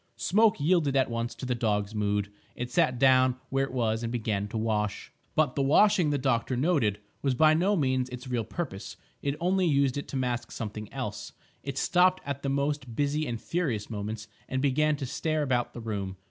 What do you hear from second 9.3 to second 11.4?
only used it to mask something else;